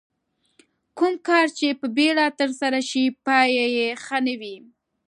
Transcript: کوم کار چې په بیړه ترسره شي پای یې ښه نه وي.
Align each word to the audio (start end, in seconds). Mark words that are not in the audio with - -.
کوم 0.97 1.13
کار 1.27 1.45
چې 1.57 1.67
په 1.79 1.87
بیړه 1.97 2.25
ترسره 2.39 2.79
شي 2.89 3.03
پای 3.25 3.47
یې 3.77 3.89
ښه 4.03 4.17
نه 4.25 4.35
وي. 4.39 4.57